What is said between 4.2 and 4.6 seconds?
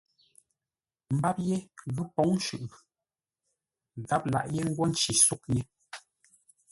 laghʼ